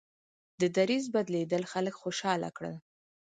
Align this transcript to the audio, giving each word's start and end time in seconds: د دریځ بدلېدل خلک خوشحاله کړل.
د 0.59 0.61
دریځ 0.77 1.05
بدلېدل 1.15 1.63
خلک 1.71 1.95
خوشحاله 2.01 2.49
کړل. 2.57 2.75